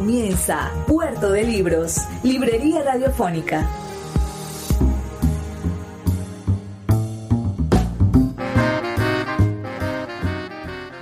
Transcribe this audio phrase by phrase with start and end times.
[0.00, 3.68] Comienza Puerto de Libros, Librería Radiofónica.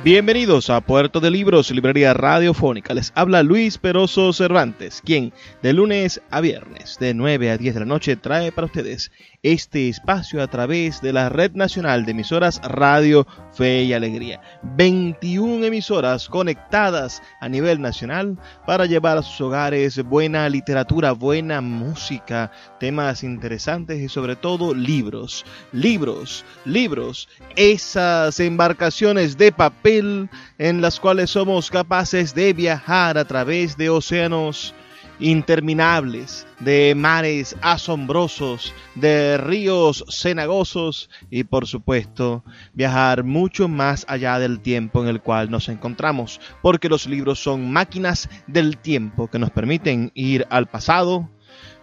[0.03, 2.93] Bienvenidos a Puerto de Libros, Librería Radiofónica.
[2.93, 7.81] Les habla Luis Peroso Cervantes, quien de lunes a viernes, de 9 a 10 de
[7.81, 12.61] la noche, trae para ustedes este espacio a través de la Red Nacional de Emisoras
[12.63, 14.41] Radio Fe y Alegría.
[14.63, 22.51] 21 emisoras conectadas a nivel nacional para llevar a sus hogares buena literatura, buena música,
[22.81, 31.31] temas interesantes y sobre todo libros, libros, libros, esas embarcaciones de papel en las cuales
[31.31, 34.75] somos capaces de viajar a través de océanos
[35.21, 44.61] interminables, de mares asombrosos, de ríos cenagosos y por supuesto viajar mucho más allá del
[44.61, 49.51] tiempo en el cual nos encontramos, porque los libros son máquinas del tiempo que nos
[49.51, 51.29] permiten ir al pasado,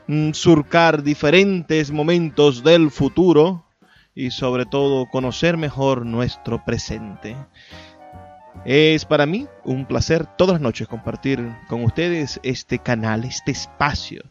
[0.07, 3.65] mm, surcar diferentes momentos del futuro
[4.15, 7.35] y sobre todo conocer mejor nuestro presente.
[8.63, 14.23] Es para mí un placer todas las noches compartir con ustedes este canal, este espacio.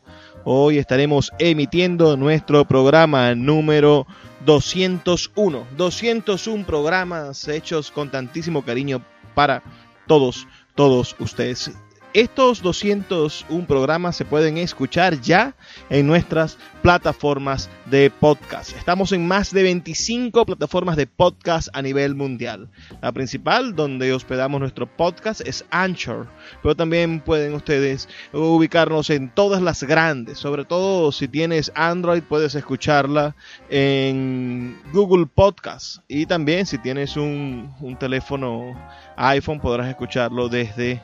[0.45, 4.07] Hoy estaremos emitiendo nuestro programa número
[4.45, 5.67] 201.
[5.77, 9.03] 201 programas hechos con tantísimo cariño
[9.35, 9.63] para
[10.07, 11.71] todos, todos ustedes.
[12.15, 15.57] Estos 201 programas se pueden escuchar ya
[15.91, 18.77] en nuestras plataformas de podcast.
[18.77, 22.71] Estamos en más de 25 plataformas de podcast a nivel mundial.
[23.03, 26.29] La principal donde hospedamos nuestro podcast es Anchor,
[26.63, 32.55] pero también pueden ustedes ubicarnos en todas las grandes, sobre todo si tienes Android puedes
[32.55, 33.35] escucharla
[33.71, 38.73] en Google Podcast y también si tienes un, un teléfono
[39.17, 41.03] iPhone podrás escucharlo desde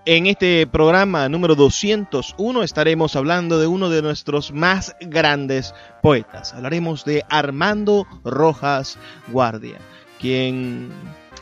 [0.04, 6.54] En este programa número 201 estaremos hablando de uno de nuestros más grandes poetas.
[6.54, 8.98] Hablaremos de Armando Rojas
[9.28, 9.78] Guardia,
[10.18, 10.90] quien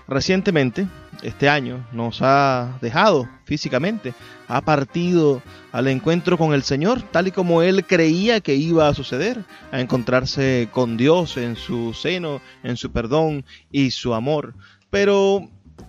[0.07, 0.87] recientemente,
[1.23, 4.13] este año, nos ha dejado físicamente,
[4.47, 5.41] ha partido
[5.73, 9.81] al encuentro con el Señor, tal y como él creía que iba a suceder, a
[9.81, 14.55] encontrarse con Dios en su seno, en su perdón y su amor.
[14.91, 15.49] Pero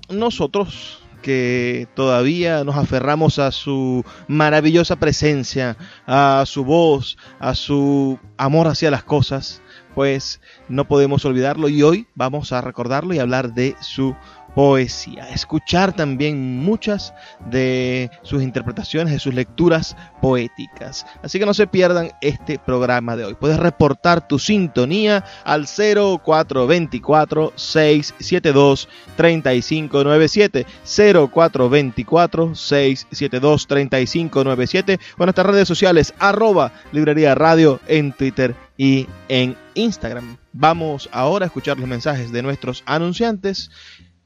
[0.09, 5.77] nosotros que todavía nos aferramos a su maravillosa presencia,
[6.07, 9.61] a su voz, a su amor hacia las cosas,
[9.93, 14.15] pues no podemos olvidarlo y hoy vamos a recordarlo y hablar de su
[14.55, 17.13] poesía, escuchar también muchas
[17.49, 21.05] de sus interpretaciones, de sus lecturas poéticas.
[21.23, 23.35] Así que no se pierdan este programa de hoy.
[23.35, 35.67] Puedes reportar tu sintonía al 0424 672 3597 0424 672 3597 o en nuestras redes
[35.67, 40.37] sociales arroba librería radio en Twitter y en Instagram.
[40.53, 43.69] Vamos ahora a escuchar los mensajes de nuestros anunciantes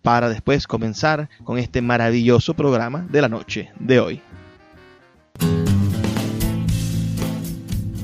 [0.06, 4.22] para después comenzar con este maravilloso programa de la noche de hoy.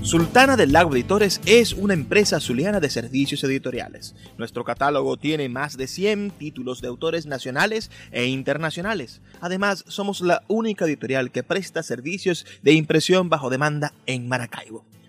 [0.02, 4.16] Sultana del Lago Editores es una empresa zuliana de servicios editoriales.
[4.40, 9.22] Nuestro catálogo tiene más de 100 títulos de autores nacionales e internacionales.
[9.40, 14.91] Además, somos la única editorial que presta servicios de impresión bajo demanda en Maracaibo.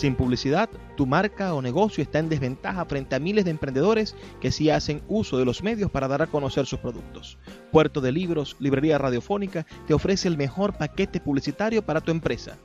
[0.00, 4.50] Sin publicidad, tu marca o negocio está en desventaja frente a miles de emprendedores que
[4.50, 7.36] sí hacen uso de los medios para dar a conocer sus productos.
[7.70, 12.56] Puerto de Libros, Librería Radiofónica, te ofrece el mejor paquete publicitario para tu empresa.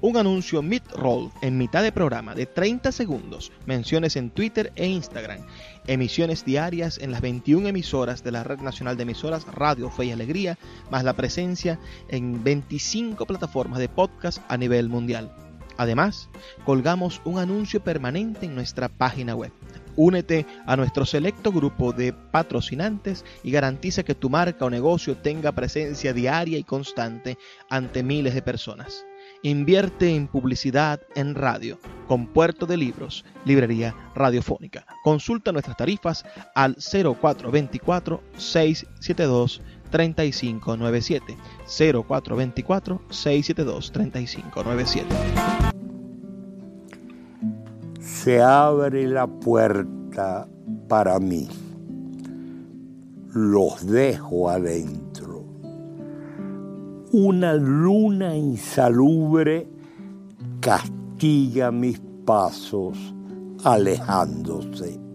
[0.00, 5.40] Un anuncio mid-roll en mitad de programa de 30 segundos, menciones en Twitter e Instagram,
[5.86, 10.12] emisiones diarias en las 21 emisoras de la Red Nacional de Emisoras Radio Fe y
[10.12, 10.56] Alegría,
[10.90, 15.47] más la presencia en 25 plataformas de podcast a nivel mundial.
[15.78, 16.28] Además,
[16.64, 19.52] colgamos un anuncio permanente en nuestra página web.
[19.94, 25.52] Únete a nuestro selecto grupo de patrocinantes y garantiza que tu marca o negocio tenga
[25.52, 27.38] presencia diaria y constante
[27.70, 29.04] ante miles de personas.
[29.42, 31.78] Invierte en publicidad en radio
[32.08, 34.84] con Puerto de Libros, Librería Radiofónica.
[35.04, 36.24] Consulta nuestras tarifas
[36.56, 41.36] al 0424 672 3597
[41.66, 45.06] 0424 672 3597
[48.00, 50.48] Se abre la puerta
[50.88, 51.48] para mí.
[53.32, 55.44] Los dejo adentro.
[57.12, 59.68] Una luna insalubre
[60.60, 62.98] castiga mis pasos
[63.64, 65.07] alejándose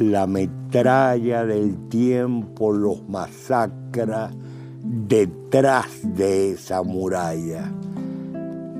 [0.00, 4.30] la metralla del tiempo los masacra
[4.82, 7.72] detrás de esa muralla,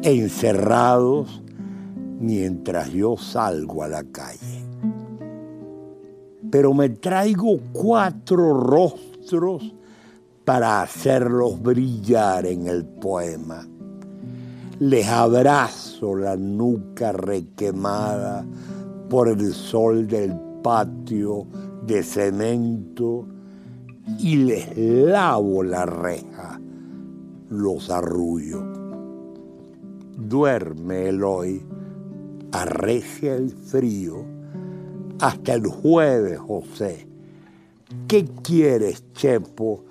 [0.02, 1.42] encerrados
[2.20, 4.64] mientras yo salgo a la calle.
[6.50, 9.74] Pero me traigo cuatro rostros
[10.44, 13.66] para hacerlos brillar en el poema.
[14.78, 18.44] Les abrazo la nuca requemada
[19.08, 21.46] por el sol del patio
[21.86, 23.24] de cemento
[24.18, 26.60] y les lavo la reja,
[27.50, 28.64] los arrullo.
[30.18, 31.64] Duerme el hoy,
[32.50, 34.24] arrecia el frío,
[35.20, 37.06] hasta el jueves, José.
[38.08, 39.84] ¿Qué quieres, Chepo,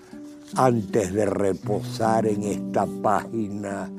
[0.58, 3.90] antes de reposar en esta página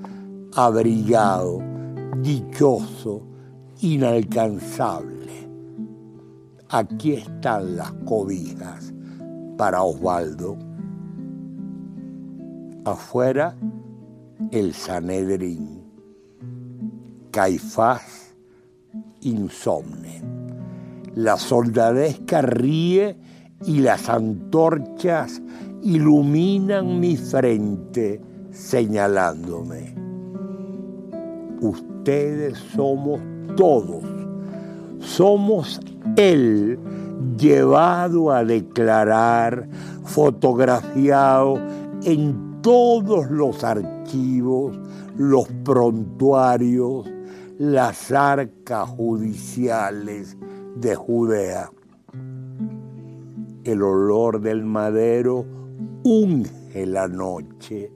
[0.55, 1.63] abrigado,
[2.21, 3.23] dichoso,
[3.81, 5.16] inalcanzable?
[6.69, 8.93] Aquí están las cobijas
[9.57, 10.57] para Osvaldo.
[12.85, 13.55] Afuera,
[14.51, 15.85] el Sanedrín.
[17.31, 18.35] Caifás,
[19.21, 20.23] insomne.
[21.15, 23.17] La soldadesca ríe
[23.65, 25.41] y las antorchas
[25.83, 29.95] iluminan mi frente señalándome.
[31.61, 33.21] Ustedes somos
[33.57, 34.05] todos,
[34.99, 35.81] somos
[36.17, 36.79] él
[37.37, 39.69] llevado a declarar,
[40.05, 41.59] fotografiado
[42.05, 44.79] en todos los archivos,
[45.17, 47.11] los prontuarios,
[47.59, 50.37] las arcas judiciales
[50.77, 51.71] de Judea.
[53.65, 55.45] El olor del madero
[56.05, 57.91] unge la noche,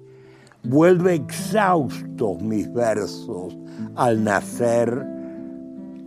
[0.65, 3.57] vuelve exhaustos mis versos
[3.95, 5.07] al nacer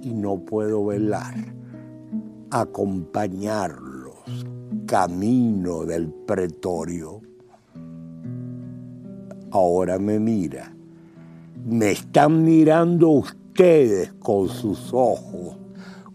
[0.02, 1.54] y no puedo velar
[2.54, 4.46] acompañarlos
[4.86, 7.20] camino del pretorio.
[9.50, 10.72] Ahora me mira.
[11.66, 15.58] Me están mirando ustedes con sus ojos,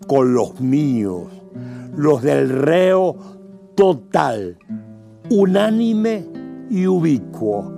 [0.07, 1.27] con los míos,
[1.97, 3.17] los del reo
[3.75, 4.59] total,
[5.31, 6.25] unánime
[6.71, 7.73] y ubicuo.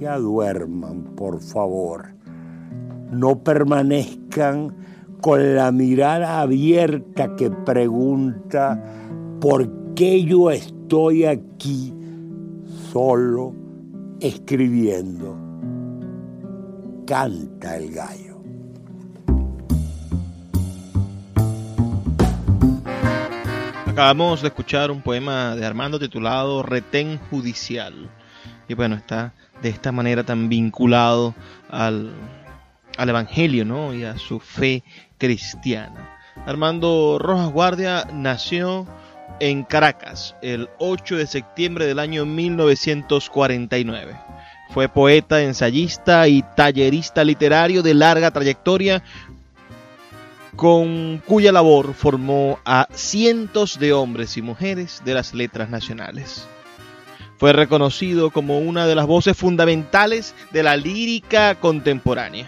[0.00, 2.14] Ya duerman, por favor.
[3.12, 4.74] No permanezcan
[5.22, 8.82] con la mirada abierta que pregunta
[9.40, 11.94] por qué yo estoy aquí
[12.92, 13.54] solo
[14.20, 15.38] escribiendo.
[17.06, 18.42] Canta el gallo.
[23.86, 28.10] Acabamos de escuchar un poema de Armando titulado Retén Judicial.
[28.66, 31.32] Y bueno, está de esta manera tan vinculado
[31.70, 32.10] al,
[33.02, 33.92] al Evangelio ¿no?
[33.92, 34.84] y a su fe
[35.18, 36.16] cristiana.
[36.46, 38.86] Armando Rojas Guardia nació
[39.40, 44.16] en Caracas el 8 de septiembre del año 1949.
[44.70, 49.02] Fue poeta, ensayista y tallerista literario de larga trayectoria,
[50.54, 56.46] con cuya labor formó a cientos de hombres y mujeres de las letras nacionales.
[57.38, 62.46] Fue reconocido como una de las voces fundamentales de la lírica contemporánea.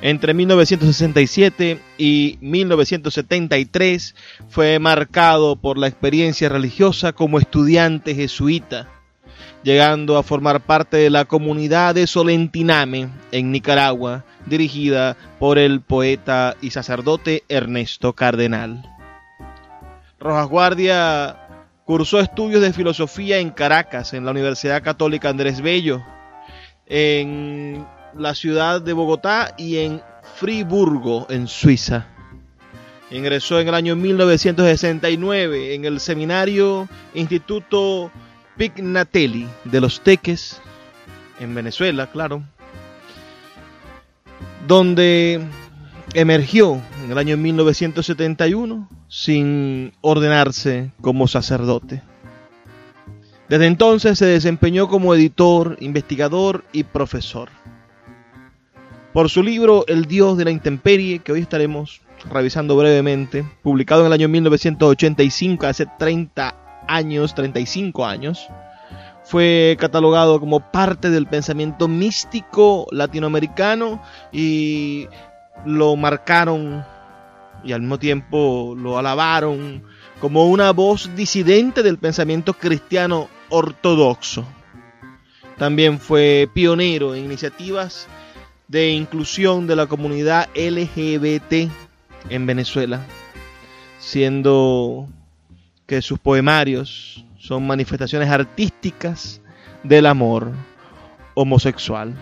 [0.00, 4.14] Entre 1967 y 1973
[4.48, 8.88] fue marcado por la experiencia religiosa como estudiante jesuita,
[9.62, 16.56] llegando a formar parte de la comunidad de Solentiname en Nicaragua, dirigida por el poeta
[16.60, 18.82] y sacerdote Ernesto Cardenal.
[20.20, 21.36] Rojas Guardia
[21.84, 26.02] cursó estudios de filosofía en Caracas, en la Universidad Católica Andrés Bello,
[26.86, 27.86] en
[28.18, 30.02] la ciudad de Bogotá y en
[30.36, 32.06] Friburgo, en Suiza.
[33.10, 38.10] Ingresó en el año 1969 en el seminario Instituto
[38.56, 40.60] Pignatelli de los Teques,
[41.40, 42.42] en Venezuela, claro,
[44.66, 45.40] donde
[46.12, 52.02] emergió en el año 1971 sin ordenarse como sacerdote.
[53.48, 57.48] Desde entonces se desempeñó como editor, investigador y profesor.
[59.18, 64.06] Por su libro El Dios de la Intemperie, que hoy estaremos revisando brevemente, publicado en
[64.06, 68.46] el año 1985, hace 30 años, 35 años,
[69.24, 75.08] fue catalogado como parte del pensamiento místico latinoamericano y
[75.66, 76.84] lo marcaron
[77.64, 79.82] y al mismo tiempo lo alabaron
[80.20, 84.44] como una voz disidente del pensamiento cristiano ortodoxo.
[85.56, 88.06] También fue pionero en iniciativas
[88.68, 91.70] de inclusión de la comunidad LGBT
[92.28, 93.00] en Venezuela,
[93.98, 95.08] siendo
[95.86, 99.40] que sus poemarios son manifestaciones artísticas
[99.82, 100.52] del amor
[101.34, 102.14] homosexual.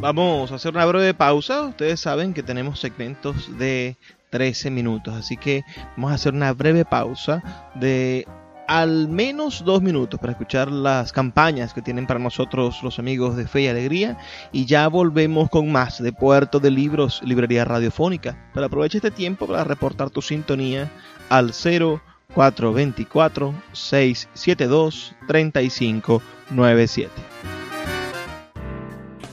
[0.00, 1.62] Vamos a hacer una breve pausa.
[1.62, 3.96] Ustedes saben que tenemos segmentos de
[4.30, 5.62] 13 minutos, así que
[5.96, 7.42] vamos a hacer una breve pausa
[7.74, 8.26] de
[8.70, 13.48] al menos dos minutos para escuchar las campañas que tienen para nosotros los amigos de
[13.48, 14.16] Fe y Alegría
[14.52, 18.48] y ya volvemos con más de Puerto de Libros, Librería Radiofónica.
[18.54, 20.88] Pero aprovecha este tiempo para reportar tu sintonía
[21.30, 27.10] al 0424 672 3597.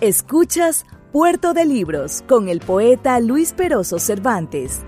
[0.01, 4.81] Escuchas Puerto de Libros con el poeta Luis Peroso Cervantes.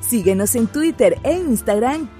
[0.00, 2.08] Síguenos en Twitter e Instagram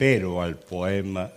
[0.00, 1.30] Espero al poema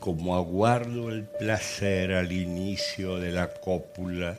[0.00, 4.36] como aguardo el placer al inicio de la cópula,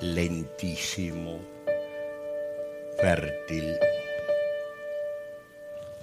[0.00, 1.38] lentísimo,
[2.98, 3.74] fértil.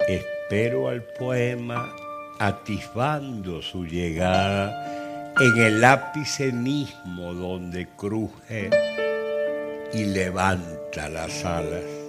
[0.08, 1.92] Espero al poema
[2.40, 8.70] atisbando su llegada en el ápice mismo donde cruje
[9.92, 12.06] y levanta las alas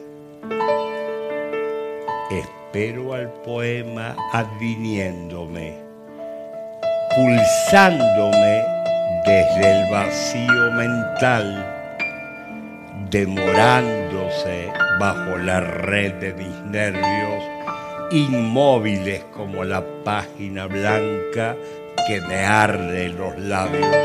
[2.75, 5.79] al poema adviniéndome,
[7.15, 8.63] pulsándome
[9.25, 11.65] desde el vacío mental,
[13.09, 14.71] demorándose
[15.01, 17.43] bajo la red de mis nervios,
[18.11, 21.57] inmóviles como la página blanca
[22.07, 23.97] que me arde los labios.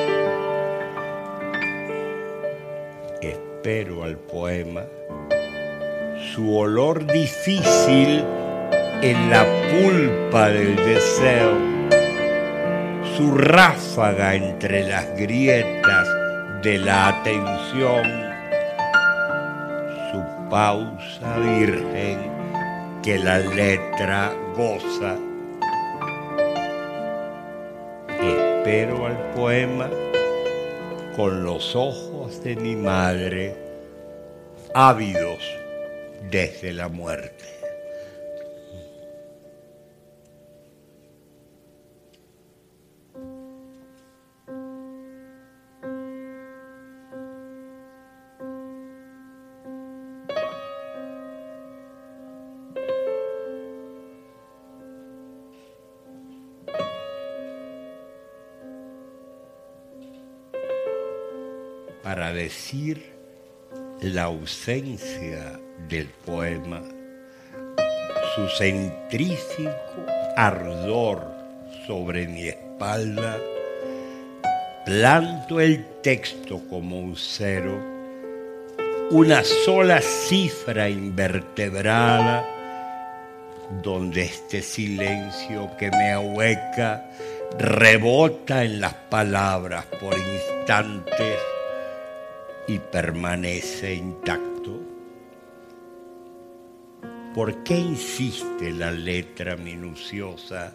[3.22, 4.84] Espero al poema
[6.34, 8.24] su olor difícil
[9.02, 11.58] en la pulpa del deseo,
[13.18, 16.08] su ráfaga entre las grietas
[16.62, 18.04] de la atención,
[20.12, 22.20] su pausa virgen
[23.02, 25.18] que la letra goza.
[28.20, 29.90] Espero al poema
[31.16, 33.56] con los ojos de mi madre,
[34.76, 35.40] ávidos
[36.30, 37.61] desde la muerte.
[64.02, 65.60] La ausencia
[65.90, 66.82] del poema,
[68.34, 69.72] su centrífico
[70.38, 71.22] ardor
[71.86, 73.38] sobre mi espalda,
[74.86, 77.78] planto el texto como un cero,
[79.10, 82.46] una sola cifra invertebrada,
[83.84, 87.10] donde este silencio que me ahueca
[87.58, 91.51] rebota en las palabras por instantes
[92.72, 94.80] y permanece intacto?
[97.36, 100.74] ¿Por qué insiste la letra minuciosa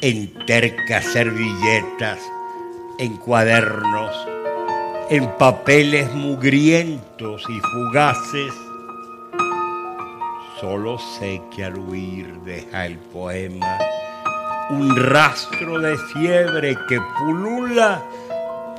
[0.00, 2.20] en tercas servilletas,
[3.00, 4.28] en cuadernos,
[5.10, 8.52] en papeles mugrientos y fugaces?
[10.60, 13.78] Solo sé que al huir deja el poema
[14.70, 18.02] un rastro de fiebre que pulula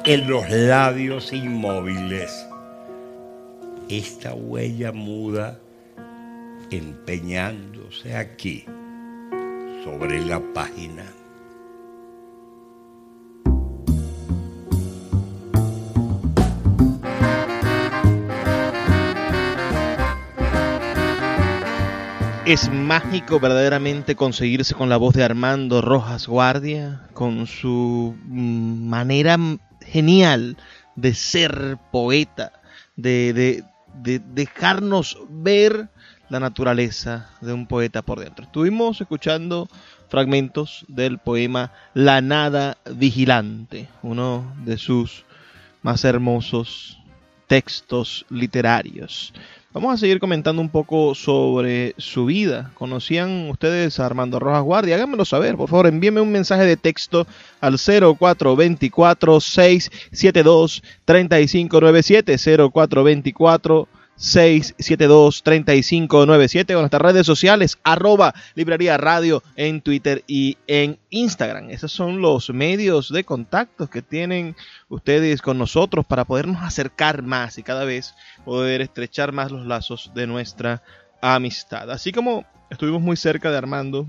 [0.08, 2.48] en los labios inmóviles.
[3.90, 5.60] Esta huella muda
[6.72, 8.64] empeñándose aquí
[9.84, 11.04] sobre la página.
[22.46, 29.38] Es mágico verdaderamente conseguirse con la voz de Armando Rojas Guardia, con su mm, manera
[29.92, 30.58] genial
[30.96, 32.54] de ser poeta,
[32.96, 35.90] de, dejarnos ver
[36.30, 38.46] la naturaleza de un poeta por dentro.
[38.46, 39.70] Estuvimos escuchando
[40.10, 45.26] fragmentos del poema La Nada Vigilante, uno de sus
[45.82, 46.98] más hermosos
[47.48, 49.34] textos literarios.
[49.74, 52.72] Vamos a seguir comentando un poco sobre su vida.
[52.74, 54.96] ¿Conocían ustedes a Armando Rojas Guardia?
[54.96, 57.28] Háganmelo saber, por favor, envíenme un mensaje de texto
[57.60, 62.38] al 0424 672 3597
[62.72, 71.70] 0424 672-3597 o nuestras redes sociales, arroba librería radio en Twitter y en Instagram.
[71.70, 74.56] Esos son los medios de contacto que tienen
[74.90, 80.12] ustedes con nosotros para podernos acercar más y cada vez poder estrechar más los lazos
[80.16, 80.82] de nuestra
[81.22, 81.90] amistad.
[81.92, 84.08] Así como estuvimos muy cerca de Armando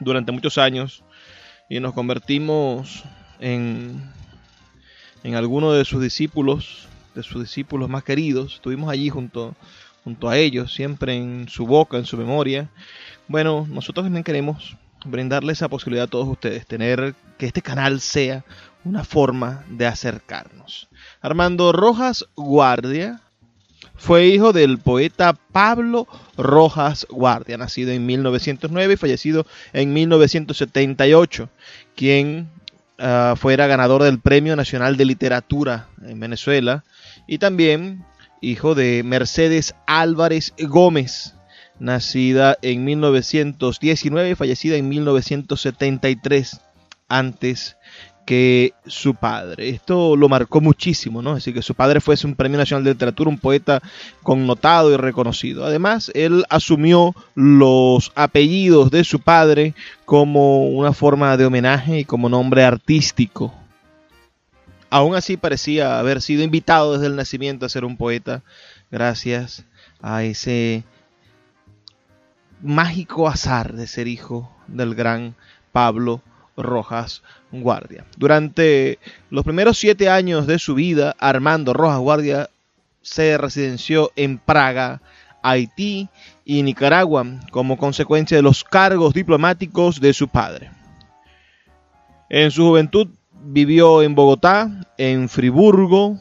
[0.00, 1.02] durante muchos años
[1.68, 3.04] y nos convertimos
[3.40, 4.10] en,
[5.22, 6.88] en alguno de sus discípulos,
[7.18, 8.54] de sus discípulos más queridos.
[8.54, 9.54] Estuvimos allí junto,
[10.04, 12.70] junto a ellos, siempre en su boca, en su memoria.
[13.26, 18.44] Bueno, nosotros también queremos brindarle esa posibilidad a todos ustedes, tener que este canal sea
[18.84, 20.88] una forma de acercarnos.
[21.20, 23.20] Armando Rojas Guardia
[23.96, 31.48] fue hijo del poeta Pablo Rojas Guardia, nacido en 1909 y fallecido en 1978,
[31.96, 32.48] quien
[32.98, 36.84] uh, fuera ganador del Premio Nacional de Literatura en Venezuela
[37.28, 38.04] y también
[38.40, 41.34] hijo de Mercedes Álvarez Gómez,
[41.78, 46.60] nacida en 1919 y fallecida en 1973,
[47.08, 47.76] antes
[48.26, 49.70] que su padre.
[49.70, 51.30] Esto lo marcó muchísimo, ¿no?
[51.30, 53.80] Es decir, que su padre fuese un premio nacional de literatura, un poeta
[54.22, 55.64] connotado y reconocido.
[55.64, 62.28] Además, él asumió los apellidos de su padre como una forma de homenaje y como
[62.28, 63.54] nombre artístico
[64.90, 68.42] Aún así parecía haber sido invitado desde el nacimiento a ser un poeta
[68.90, 69.64] gracias
[70.00, 70.84] a ese
[72.62, 75.34] mágico azar de ser hijo del gran
[75.72, 76.22] Pablo
[76.56, 77.22] Rojas
[77.52, 78.04] Guardia.
[78.16, 78.98] Durante
[79.30, 82.50] los primeros siete años de su vida, Armando Rojas Guardia
[83.02, 85.00] se residenció en Praga,
[85.42, 86.08] Haití
[86.44, 90.70] y Nicaragua como consecuencia de los cargos diplomáticos de su padre.
[92.28, 93.08] En su juventud
[93.50, 96.18] vivió en Bogotá, en Friburgo,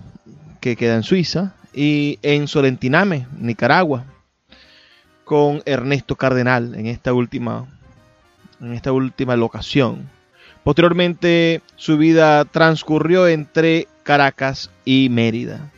[0.61, 4.05] que queda en Suiza, y en Solentiname, Nicaragua.
[5.25, 7.65] con Ernesto Cardenal en esta última,
[8.61, 10.09] en esta última locación.
[10.63, 15.69] Posteriormente su vida transcurrió entre Caracas y Mérida.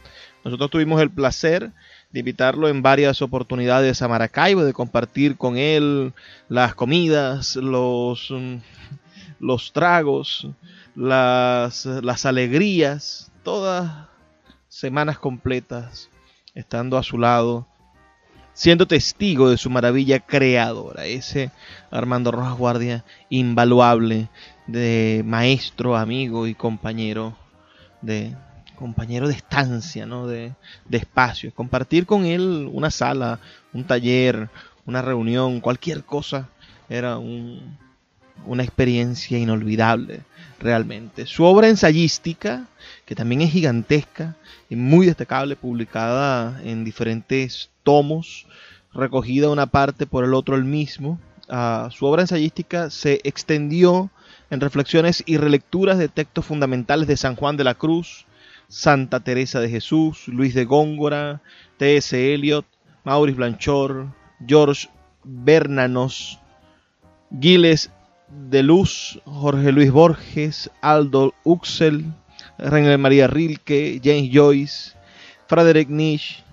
[0.45, 1.71] Nosotros tuvimos el placer
[2.11, 6.13] de invitarlo en varias oportunidades a Maracaibo, de compartir con él
[6.47, 8.57] las comidas, los, mm,
[9.39, 10.47] los tragos,
[10.99, 14.09] las, las alegrías, todas
[14.67, 16.09] semanas completas
[16.55, 17.65] estando a su lado,
[18.51, 21.51] siendo testigo de su maravilla creadora, ese
[21.89, 24.27] Armando Rojas Guardia invaluable,
[24.67, 27.37] de maestro, amigo y compañero
[28.01, 28.35] de,
[28.75, 30.27] compañero de estancia, ¿no?
[30.27, 30.53] de,
[30.89, 31.53] de espacio.
[31.55, 33.39] Compartir con él una sala,
[33.71, 34.49] un taller,
[34.85, 36.49] una reunión, cualquier cosa,
[36.89, 37.77] era un,
[38.45, 40.23] una experiencia inolvidable
[40.59, 41.25] realmente.
[41.25, 42.67] Su obra ensayística,
[43.05, 44.35] que también es gigantesca
[44.69, 48.45] y muy destacable, publicada en diferentes tomos,
[48.93, 51.19] recogida una parte por el otro el mismo.
[51.47, 54.11] Uh, su obra ensayística se extendió
[54.49, 58.25] en reflexiones y relecturas de textos fundamentales de San Juan de la Cruz,
[58.67, 61.41] Santa Teresa de Jesús, Luis de Góngora,
[61.77, 62.33] T.S.
[62.33, 62.65] Eliot,
[63.03, 64.07] Maurice Blanchard,
[64.45, 64.89] George
[65.23, 66.39] Bernanos,
[67.39, 67.91] Giles
[68.31, 72.05] de Luz, Jorge Luis Borges, Aldo Uxel,
[72.57, 74.93] René María Rilke, James Joyce,
[75.47, 76.43] Frederick Nietzsche,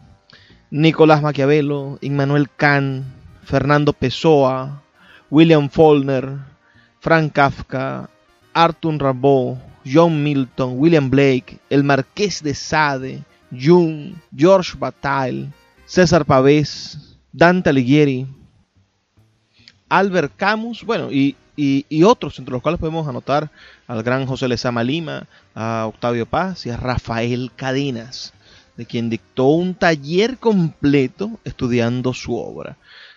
[0.70, 3.04] Nicolás Maquiavelo, Immanuel Kant,
[3.44, 4.82] Fernando Pessoa,
[5.30, 6.38] William Faulkner,
[7.00, 8.08] Frank Kafka,
[8.52, 15.48] Arthur Rimbaud, John Milton, William Blake, el Marqués de Sade, Jung, George Bataille,
[15.86, 18.26] César Pavés, Dante Alighieri,
[19.88, 23.50] Albert Camus, bueno, y, y, otros, entre los cuales podemos anotar
[23.86, 28.34] al gran José Lezama Lima, a Octavio Paz y a Rafael Cadenas,
[28.76, 32.76] de quien dictó un taller completo estudiando su obra,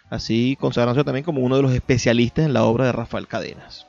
[0.10, 3.88] así consagrándose también como uno de los especialistas en la obra de Rafael Cadenas.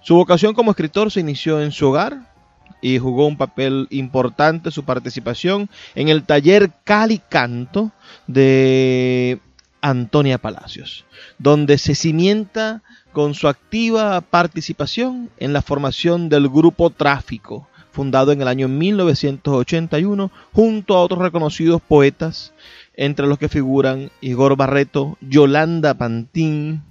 [0.00, 2.32] Su vocación como escritor se inició en su hogar
[2.80, 7.92] y jugó un papel importante su participación en el taller Cali Canto
[8.26, 9.38] de
[9.80, 11.04] Antonia Palacios,
[11.38, 18.42] donde se cimienta con su activa participación en la formación del grupo Tráfico, fundado en
[18.42, 22.52] el año 1981 junto a otros reconocidos poetas,
[22.94, 26.82] entre los que figuran Igor Barreto, Yolanda Pantín,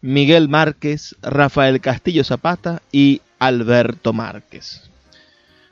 [0.00, 4.87] Miguel Márquez, Rafael Castillo Zapata y Alberto Márquez.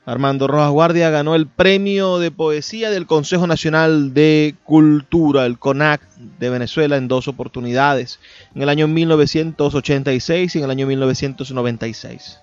[0.06, 6.00] Armando Rojas Guardia ganó el premio de poesía del Consejo Nacional de Cultura, el CONAC
[6.38, 8.20] de Venezuela, en dos oportunidades,
[8.54, 12.38] en el año 1986 y en el año 1996.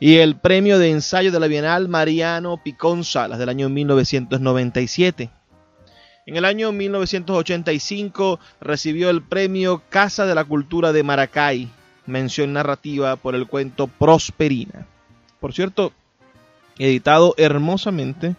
[0.00, 5.30] Y el premio de ensayo de la Bienal Mariano Picón Salas del año 1997.
[6.26, 11.68] En el año 1985 recibió el premio Casa de la Cultura de Maracay,
[12.04, 14.88] mención narrativa por el cuento Prosperina.
[15.38, 15.92] Por cierto,
[16.78, 18.36] editado hermosamente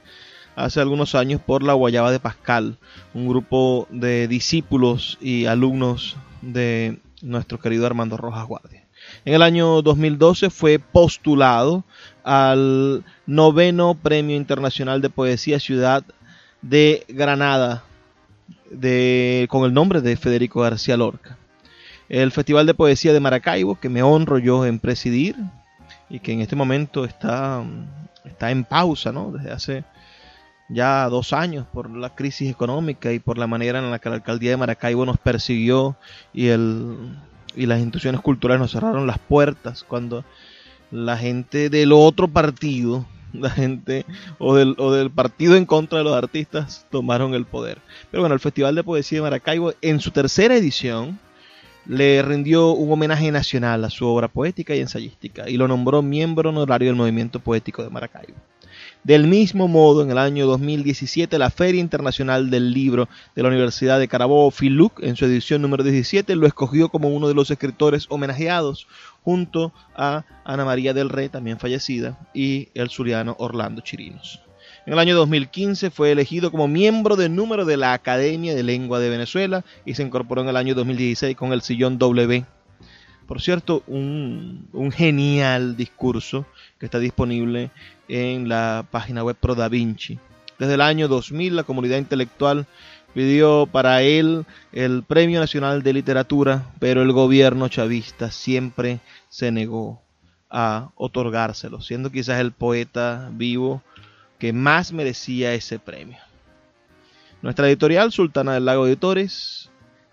[0.56, 2.78] hace algunos años por la Guayaba de Pascal,
[3.14, 8.86] un grupo de discípulos y alumnos de nuestro querido Armando Rojas Guardia.
[9.24, 11.84] En el año 2012 fue postulado
[12.24, 16.04] al noveno Premio Internacional de Poesía Ciudad
[16.62, 17.84] de Granada
[19.48, 21.38] con el nombre de Federico García Lorca.
[22.10, 25.36] El Festival de Poesía de Maracaibo, que me honro yo en presidir
[26.10, 27.64] y que en este momento está,
[28.28, 29.32] está en pausa, ¿no?
[29.32, 29.84] Desde hace
[30.70, 34.16] ya dos años por la crisis económica y por la manera en la que la
[34.16, 35.96] alcaldía de Maracaibo nos persiguió
[36.34, 37.18] y, el,
[37.56, 40.26] y las instituciones culturales nos cerraron las puertas cuando
[40.92, 44.06] la gente del otro partido la gente
[44.40, 47.80] o del, o del partido en contra de los artistas tomaron el poder.
[48.12, 51.20] Pero bueno, el Festival de Poesía de Maracaibo en su tercera edición
[51.88, 56.50] le rindió un homenaje nacional a su obra poética y ensayística y lo nombró miembro
[56.50, 58.36] honorario del movimiento poético de Maracaibo.
[59.04, 64.00] Del mismo modo, en el año 2017, la Feria Internacional del Libro de la Universidad
[64.00, 68.08] de Carabobo, FILUC, en su edición número 17, lo escogió como uno de los escritores
[68.10, 68.88] homenajeados,
[69.24, 74.42] junto a Ana María del Rey, también fallecida, y el suriano Orlando Chirinos.
[74.88, 79.00] En el año 2015 fue elegido como miembro de número de la Academia de Lengua
[79.00, 82.46] de Venezuela y se incorporó en el año 2016 con el sillón W.
[83.28, 86.46] Por cierto, un, genial discurso
[86.80, 87.70] que está disponible
[88.08, 90.20] en la página web Pro Da Vinci.
[90.58, 92.66] Desde el año 2000 la comunidad intelectual
[93.14, 100.02] pidió para él el Premio Nacional de Literatura, pero el gobierno chavista siempre se negó
[100.50, 103.84] a otorgárselo, siendo quizás el poeta vivo
[104.40, 106.18] que más merecía ese premio.
[107.42, 109.70] Nuestra editorial, Sultana del Lago Editores,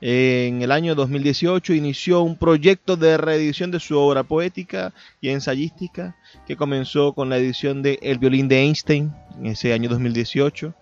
[0.07, 6.15] En el año 2018 inició un proyecto de reedición de su obra poética y ensayística
[6.47, 10.75] que comenzó con la edición de El violín de Einstein en ese año 2018,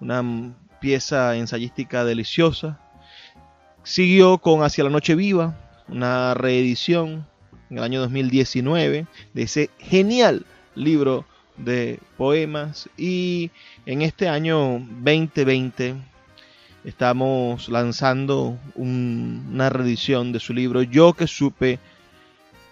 [0.00, 2.80] una pieza ensayística deliciosa.
[3.82, 5.54] Siguió con Hacia la Noche Viva,
[5.88, 7.26] una reedición
[7.68, 11.26] en el año 2019 de ese genial libro
[11.56, 13.50] de poemas y
[13.86, 15.94] en este año 2020
[16.84, 21.78] estamos lanzando una reedición de su libro Yo que supe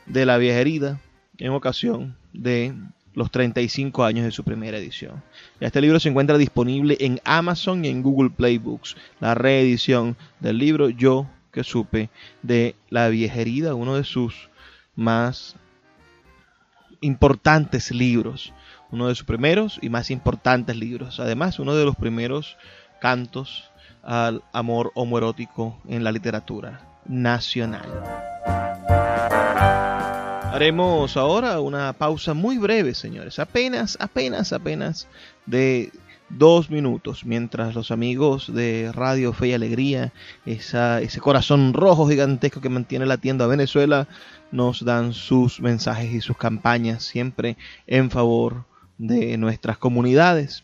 [0.06, 1.00] de la vieja herida
[1.38, 2.74] en ocasión de
[3.14, 5.22] los 35 años de su primera edición.
[5.58, 8.96] Este libro se encuentra disponible en Amazon y en Google Play Books.
[9.20, 12.10] La reedición del libro Yo que supe
[12.42, 14.48] de la vieja herida, uno de sus
[14.94, 15.56] más
[17.00, 18.52] importantes libros,
[18.92, 21.20] uno de sus primeros y más importantes libros.
[21.20, 22.56] Además, uno de los primeros
[23.00, 23.70] cantos
[24.02, 27.88] al amor homoerótico en la literatura nacional.
[30.52, 35.06] Haremos ahora una pausa muy breve, señores, apenas, apenas, apenas
[35.46, 35.92] de
[36.28, 40.12] dos minutos, mientras los amigos de Radio Fe y Alegría,
[40.46, 44.08] ese corazón rojo gigantesco que mantiene latiendo a Venezuela,
[44.50, 48.64] nos dan sus mensajes y sus campañas siempre en favor
[49.00, 50.62] de nuestras comunidades.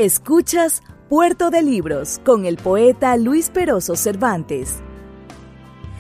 [0.04, 4.82] Escuchas Puerto de Libros con el poeta Luis Peroso Cervantes.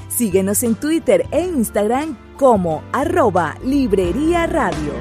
[0.10, 4.92] Síguenos en Twitter e Instagram como arroba Librería Radio.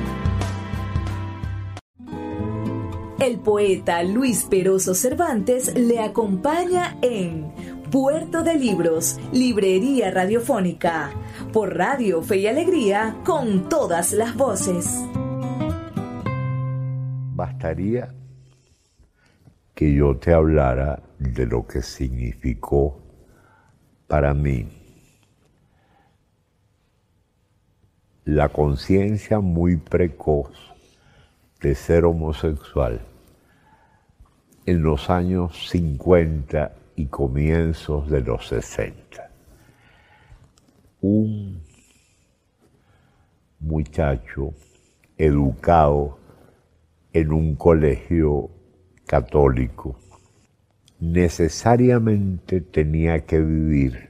[3.19, 7.53] El poeta Luis Peroso Cervantes le acompaña en
[7.91, 11.11] Puerto de Libros, Librería Radiofónica,
[11.53, 14.87] por Radio Fe y Alegría, con todas las voces.
[17.35, 18.22] Bastaría
[19.75, 23.01] que yo te hablara de lo que significó
[24.07, 24.69] para mí
[28.25, 30.51] la conciencia muy precoz
[31.61, 33.01] de ser homosexual
[34.67, 39.31] en los años 50 y comienzos de los 60.
[41.01, 41.63] Un
[43.59, 44.55] muchacho
[45.17, 46.19] educado
[47.13, 48.51] en un colegio
[49.13, 49.95] católico
[50.99, 54.09] necesariamente tenía que vivir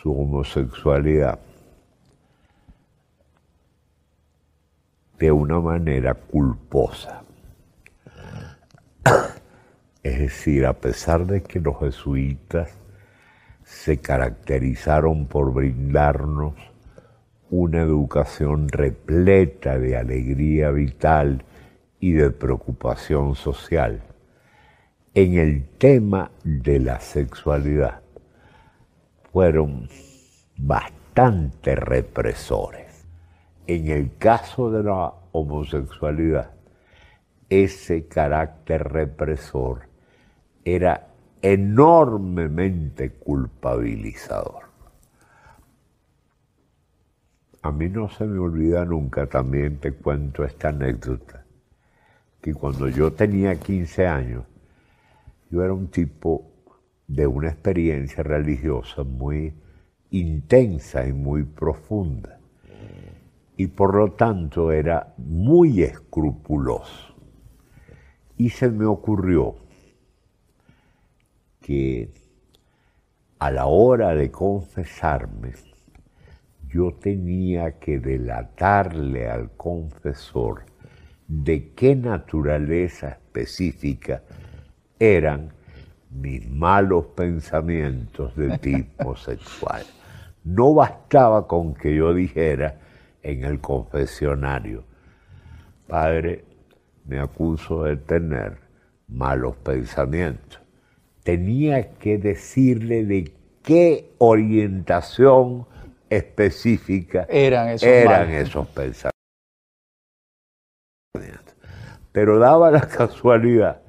[0.00, 1.40] su homosexualidad
[5.18, 7.24] de una manera culposa.
[10.04, 12.68] Es decir, a pesar de que los jesuitas
[13.64, 16.54] se caracterizaron por brindarnos
[17.50, 21.42] una educación repleta de alegría vital
[22.04, 24.02] y de preocupación social
[25.14, 28.02] en el tema de la sexualidad
[29.32, 29.88] fueron
[30.58, 33.06] bastante represores.
[33.66, 36.50] En el caso de la homosexualidad,
[37.48, 39.88] ese carácter represor
[40.62, 41.06] era
[41.40, 44.64] enormemente culpabilizador.
[47.62, 51.43] A mí no se me olvida nunca, también te cuento esta anécdota
[52.44, 54.44] que cuando yo tenía 15 años,
[55.48, 56.52] yo era un tipo
[57.06, 59.54] de una experiencia religiosa muy
[60.10, 62.38] intensa y muy profunda.
[63.56, 67.14] Y por lo tanto era muy escrupuloso.
[68.36, 69.56] Y se me ocurrió
[71.62, 72.12] que
[73.38, 75.54] a la hora de confesarme,
[76.68, 80.73] yo tenía que delatarle al confesor
[81.42, 84.22] de qué naturaleza específica
[84.98, 85.52] eran
[86.10, 89.84] mis malos pensamientos de tipo sexual.
[90.44, 92.78] No bastaba con que yo dijera
[93.22, 94.84] en el confesionario,
[95.88, 96.44] Padre,
[97.06, 98.58] me acuso de tener
[99.08, 100.60] malos pensamientos.
[101.22, 105.66] Tenía que decirle de qué orientación
[106.10, 109.13] específica eran esos pensamientos.
[112.14, 113.82] Pero daba la casualidad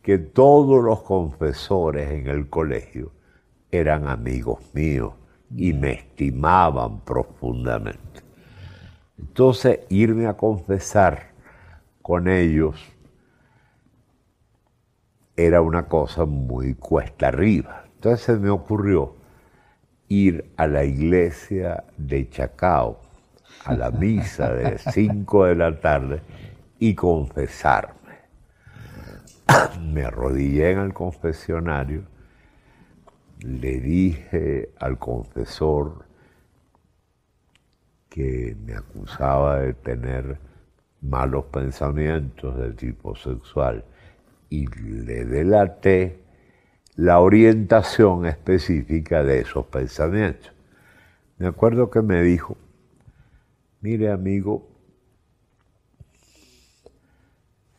[0.00, 3.10] que todos los confesores en el colegio
[3.72, 5.12] eran amigos míos
[5.54, 8.22] y me estimaban profundamente.
[9.18, 11.32] Entonces, irme a confesar
[12.00, 12.76] con ellos
[15.36, 17.86] era una cosa muy cuesta arriba.
[17.94, 19.16] Entonces se me ocurrió
[20.06, 23.00] ir a la iglesia de Chacao,
[23.64, 26.22] a la misa de 5 de la tarde
[26.78, 27.94] y confesarme.
[29.80, 32.04] Me arrodillé en el confesionario,
[33.40, 36.06] le dije al confesor
[38.08, 40.38] que me acusaba de tener
[41.00, 43.84] malos pensamientos de tipo sexual
[44.50, 46.20] y le delaté
[46.96, 50.52] la orientación específica de esos pensamientos.
[51.36, 52.56] Me acuerdo que me dijo,
[53.80, 54.67] mire amigo,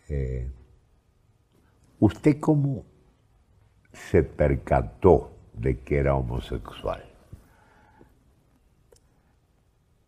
[0.10, 0.52] eh,
[2.00, 2.84] ¿usted cómo
[3.94, 7.04] se percató de que era homosexual?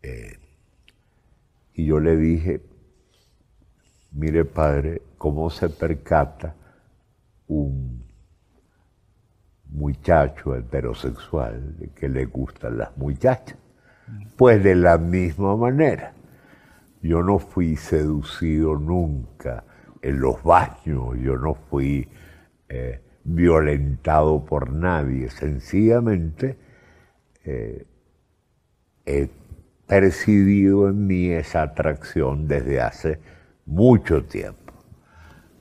[0.02, 0.38] Eh,
[1.74, 2.60] y yo le dije,
[4.10, 6.54] mire padre, ¿cómo se percata
[7.46, 8.04] un
[9.70, 13.56] muchacho heterosexual que le gustan las muchachas?
[14.36, 16.12] Pues de la misma manera.
[17.00, 19.64] Yo no fui seducido nunca
[20.02, 22.08] en los baños, yo no fui
[22.68, 26.56] eh, violentado por nadie, sencillamente
[27.44, 27.86] eh,
[29.06, 29.28] he
[29.86, 33.18] percibido en mí esa atracción desde hace
[33.64, 34.72] mucho tiempo.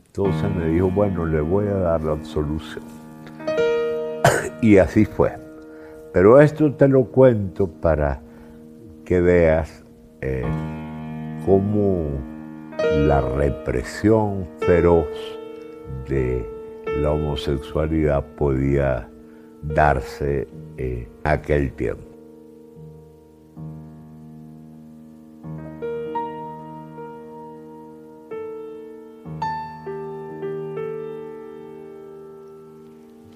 [0.07, 2.83] Entonces me dijo, bueno, le voy a dar la absolución.
[4.61, 5.33] y así fue.
[6.13, 8.21] Pero esto te lo cuento para
[9.05, 9.83] que veas
[10.19, 10.43] eh,
[11.45, 12.30] cómo
[12.83, 15.07] la represión feroz
[16.07, 16.47] de
[17.01, 19.09] la homosexualidad podía
[19.61, 22.05] darse en aquel tiempo.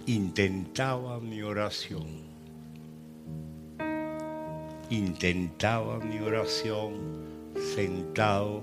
[0.08, 2.36] Intentaba mi oración
[4.90, 6.94] intentaba mi oración
[7.76, 8.62] sentado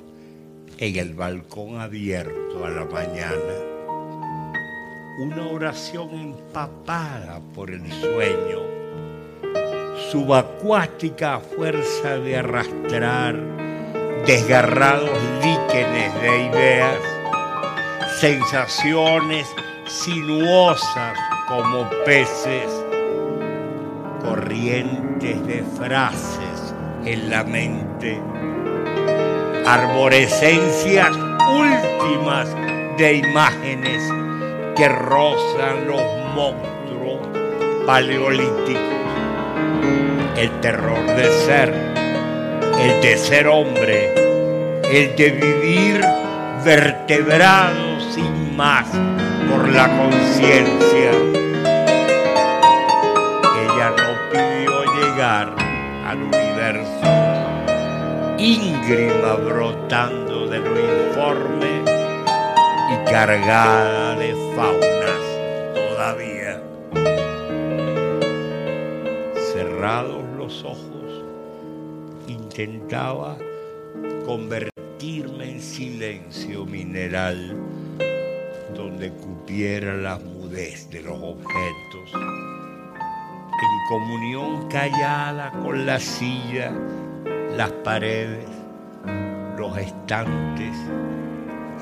[0.79, 3.55] en el balcón abierto a la mañana.
[5.19, 8.61] Una oración empapada por el sueño,
[10.11, 13.37] subacuática a fuerza de arrastrar
[14.27, 16.99] desgarrados líquenes de ideas,
[18.21, 19.47] sensaciones
[19.87, 22.69] sinuosas como peces
[24.23, 28.21] corrientes de frases en la mente,
[29.67, 31.17] arborescencias
[31.51, 32.49] últimas
[32.97, 34.03] de imágenes
[34.77, 36.03] que rozan los
[36.35, 37.21] monstruos
[37.87, 38.83] paleolíticos,
[40.37, 41.75] el terror de ser,
[42.81, 44.15] el de ser hombre,
[44.93, 46.01] el de vivir
[46.65, 48.87] vertebrado sin más
[49.51, 50.83] por la conciencia.
[55.23, 57.12] Al universo,
[58.43, 61.85] íngrima brotando de lo informe
[62.91, 66.61] y cargada de faunas todavía.
[69.53, 71.25] Cerrados los ojos,
[72.27, 73.37] intentaba
[74.27, 77.57] convertirme en silencio mineral
[78.75, 82.11] donde cupiera la mudez de los objetos
[83.63, 86.73] en comunión callada con la silla,
[87.57, 88.47] las paredes,
[89.57, 90.77] los estantes,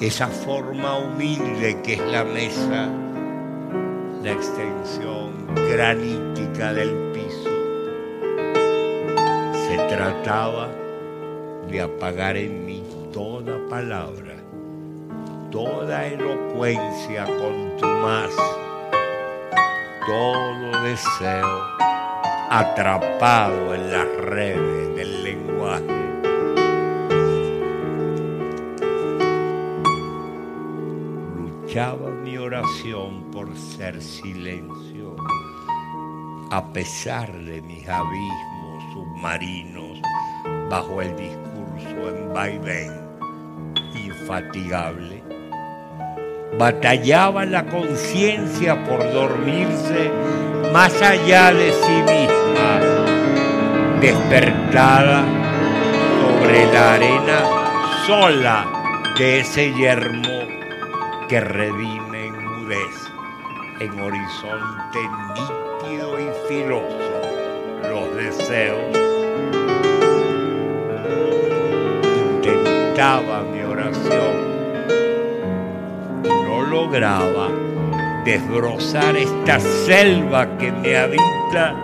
[0.01, 2.89] esa forma humilde que es la mesa,
[4.23, 7.51] la extensión granítica del piso.
[9.69, 10.69] Se trataba
[11.71, 14.35] de apagar en mí toda palabra,
[15.51, 18.33] toda elocuencia contumaz
[20.11, 21.61] todo deseo
[22.51, 25.20] atrapado en las redes del
[31.37, 35.17] Luchaba mi oración por ser silencio,
[36.51, 40.01] a pesar de mis abismos submarinos
[40.71, 42.91] bajo el discurso en vaivén
[43.95, 45.23] infatigable.
[46.59, 50.11] Batallaba la conciencia por dormirse
[50.73, 52.81] más allá de sí misma,
[54.01, 55.40] despertada
[56.21, 57.41] sobre la arena
[58.07, 58.67] sola
[59.19, 60.41] de ese yermo
[61.29, 63.11] que redime enmudece.
[63.81, 64.99] en horizonte
[65.35, 67.21] nítido y filoso
[67.89, 68.97] los deseos.
[72.35, 74.51] Intentaba mi oración
[76.23, 77.49] no lograba
[78.25, 81.75] desbrozar esta selva que me habita,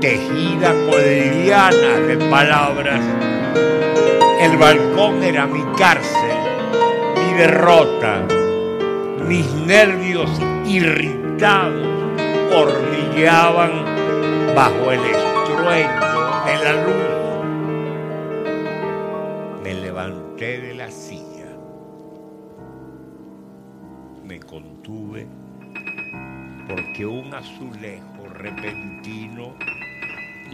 [0.00, 3.00] tejida con lianas de palabras.
[4.40, 6.36] El balcón era mi cárcel,
[7.16, 8.26] mi derrota,
[9.26, 10.30] mis nervios
[10.66, 11.86] irritados
[12.52, 13.84] hormigueaban
[14.54, 16.06] bajo el estruendo
[16.46, 17.14] de la luz.
[19.62, 21.34] Me levanté de la silla
[24.24, 25.26] me contuve
[26.66, 29.54] porque un azulejo repentino,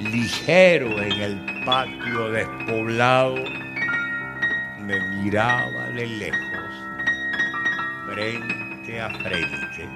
[0.01, 3.37] ligero en el patio despoblado,
[4.81, 6.75] me miraba de lejos,
[8.07, 9.89] frente a frente,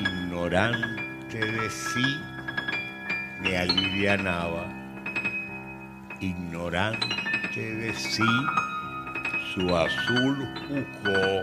[0.00, 2.20] ignorante de sí,
[3.40, 4.68] me alivianaba,
[6.20, 8.22] ignorante de sí,
[9.54, 11.42] su azul juzgó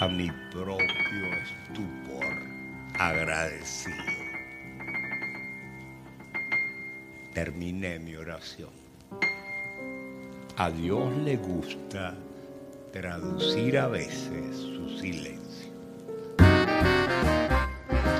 [0.00, 2.26] a mi propio estupor
[2.98, 4.17] agradecido.
[7.38, 8.70] Terminé mi oración.
[10.56, 12.12] A Dios le gusta
[12.92, 15.72] traducir a veces su silencio.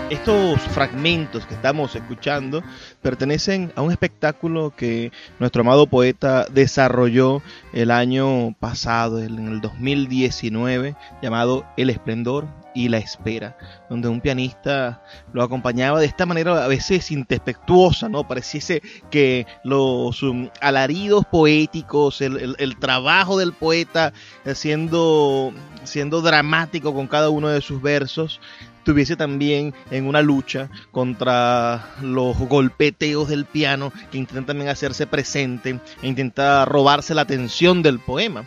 [0.09, 2.63] Estos fragmentos que estamos escuchando
[3.03, 5.11] pertenecen a un espectáculo que
[5.41, 7.43] nuestro amado poeta desarrolló
[7.73, 13.57] el año pasado, en el 2019, llamado El Esplendor y la Espera,
[13.89, 15.03] donde un pianista
[15.33, 18.27] lo acompañaba de esta manera a veces introspectuosa, ¿no?
[18.27, 24.13] Pareciese que los um, alaridos poéticos, el, el, el, trabajo del poeta
[24.55, 25.53] siendo,
[25.85, 28.41] siendo dramático con cada uno de sus versos,
[28.89, 35.79] estuviese también en una lucha contra los golpeteos del piano que intentan también hacerse presente
[36.01, 38.47] e intenta robarse la atención del poema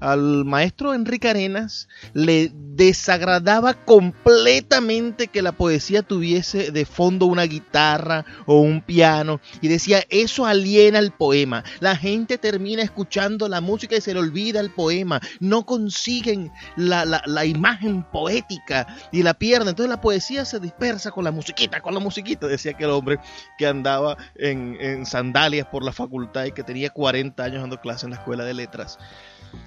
[0.00, 8.24] al maestro Enrique Arenas le desagradaba completamente que la poesía tuviese de fondo una guitarra
[8.46, 11.64] o un piano y decía eso aliena el poema.
[11.80, 15.20] La gente termina escuchando la música y se le olvida el poema.
[15.40, 19.68] No consiguen la, imagen poética y la pierden.
[19.68, 23.18] Entonces la poesía se dispersa con la musiquita, con la musiquita, decía aquel hombre
[23.58, 28.06] que andaba en, en sandalias por la facultad y que tenía 40 años dando clase
[28.06, 28.98] en la escuela de letras.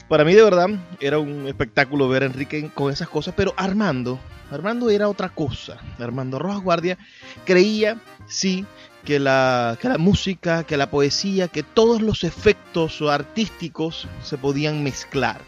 [0.07, 0.67] Para mí de verdad
[0.99, 4.19] era un espectáculo ver a Enrique con esas cosas, pero Armando,
[4.51, 5.77] Armando era otra cosa.
[5.99, 6.97] Armando Rojas Guardia
[7.45, 8.65] creía, sí,
[9.05, 14.83] que la, que la música, que la poesía, que todos los efectos artísticos se podían
[14.83, 15.41] mezclar.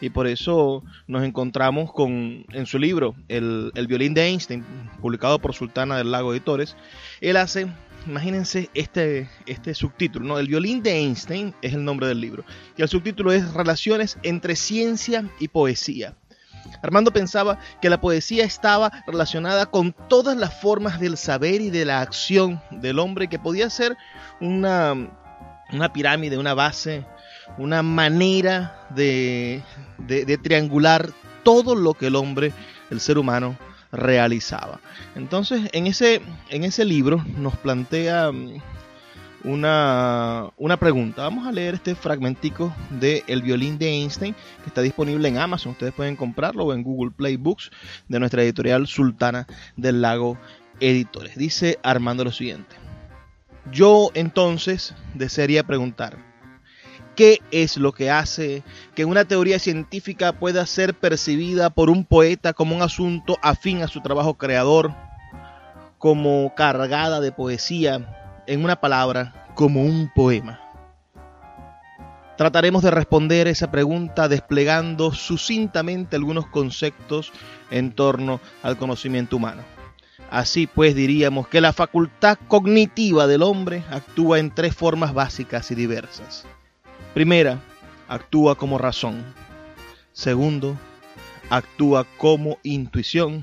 [0.00, 4.64] Y por eso nos encontramos con, en su libro, el, el violín de Einstein,
[5.00, 6.76] publicado por Sultana del Lago Editores,
[7.20, 7.66] él hace
[8.06, 10.38] imagínense este, este subtítulo, ¿no?
[10.38, 12.44] El violín de Einstein es el nombre del libro.
[12.76, 16.14] Y el subtítulo es Relaciones entre ciencia y poesía.
[16.82, 21.84] Armando pensaba que la poesía estaba relacionada con todas las formas del saber y de
[21.84, 23.96] la acción del hombre, que podía ser
[24.40, 24.94] una,
[25.72, 27.04] una pirámide, una base,
[27.58, 29.62] una manera de,
[29.98, 31.10] de, de triangular
[31.42, 32.52] todo lo que el hombre,
[32.90, 33.56] el ser humano,
[33.96, 34.80] realizaba.
[35.14, 38.30] Entonces, en ese, en ese libro nos plantea
[39.44, 41.22] una, una pregunta.
[41.22, 45.72] Vamos a leer este fragmentico de El violín de Einstein, que está disponible en Amazon.
[45.72, 47.70] Ustedes pueden comprarlo o en Google Play Books
[48.08, 50.36] de nuestra editorial Sultana del Lago
[50.80, 51.36] Editores.
[51.36, 52.76] Dice Armando lo siguiente.
[53.72, 56.18] Yo entonces desearía preguntar,
[57.16, 58.62] ¿Qué es lo que hace
[58.94, 63.88] que una teoría científica pueda ser percibida por un poeta como un asunto afín a
[63.88, 64.92] su trabajo creador,
[65.96, 70.60] como cargada de poesía, en una palabra, como un poema?
[72.36, 77.32] Trataremos de responder esa pregunta desplegando sucintamente algunos conceptos
[77.70, 79.62] en torno al conocimiento humano.
[80.30, 85.74] Así pues diríamos que la facultad cognitiva del hombre actúa en tres formas básicas y
[85.74, 86.44] diversas.
[87.16, 87.62] Primera,
[88.08, 89.24] actúa como razón.
[90.12, 90.76] Segundo,
[91.48, 93.42] actúa como intuición.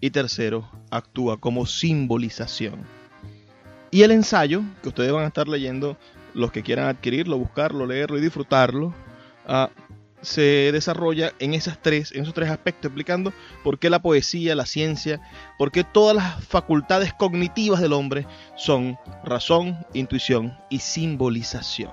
[0.00, 2.84] Y tercero, actúa como simbolización.
[3.92, 5.96] Y el ensayo, que ustedes van a estar leyendo,
[6.34, 8.92] los que quieran adquirirlo, buscarlo, leerlo y disfrutarlo,
[9.48, 9.68] uh,
[10.20, 13.32] se desarrolla en esas tres, en esos tres aspectos, explicando
[13.62, 15.20] por qué la poesía, la ciencia,
[15.58, 18.26] por qué todas las facultades cognitivas del hombre
[18.56, 21.92] son razón, intuición y simbolización.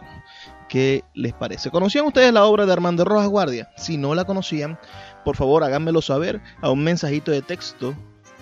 [0.70, 1.70] ¿Qué les parece?
[1.70, 3.70] ¿Conocían ustedes la obra de Armando Rojas Guardia?
[3.78, 4.80] Si no la conocían,
[5.24, 7.96] por favor háganmelo saber a un mensajito de texto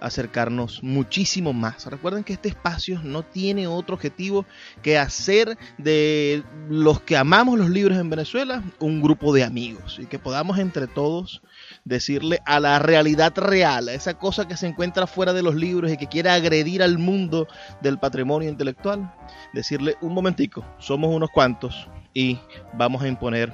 [0.00, 1.86] acercarnos muchísimo más.
[1.86, 4.44] Recuerden que este espacio no tiene otro objetivo
[4.82, 10.06] que hacer de los que amamos los libros en Venezuela un grupo de amigos y
[10.06, 11.40] que podamos entre todos
[11.84, 15.90] decirle a la realidad real, a esa cosa que se encuentra fuera de los libros
[15.90, 17.46] y que quiere agredir al mundo
[17.80, 19.12] del patrimonio intelectual,
[19.52, 22.38] decirle un momentico, somos unos cuantos y
[22.74, 23.52] vamos a imponer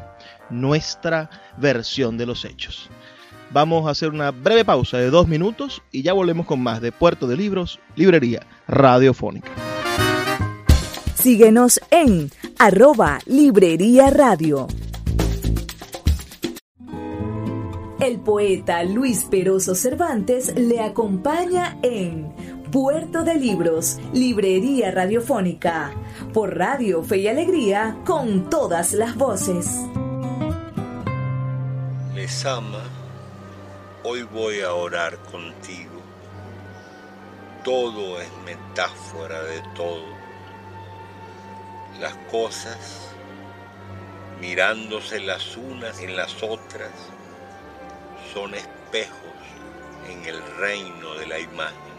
[0.51, 1.29] nuestra
[1.59, 2.89] versión de los hechos.
[3.51, 6.91] Vamos a hacer una breve pausa de dos minutos y ya volvemos con más de
[6.91, 9.51] Puerto de Libros, Librería Radiofónica.
[11.15, 14.67] Síguenos en arroba Librería Radio.
[18.03, 22.35] El poeta Luis Peroso Cervantes le acompaña en
[22.73, 25.93] Puerto de Libros, Librería Radiofónica,
[26.35, 29.69] por Radio Fe y Alegría, con todas las voces.
[32.13, 32.83] Les ama,
[34.03, 36.03] hoy voy a orar contigo.
[37.63, 40.07] Todo es metáfora de todo.
[42.01, 43.15] Las cosas
[44.41, 46.91] mirándose las unas en las otras
[48.33, 49.19] son espejos
[50.09, 51.93] en el reino de la imagen.